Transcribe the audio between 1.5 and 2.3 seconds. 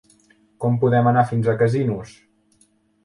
a Casinos?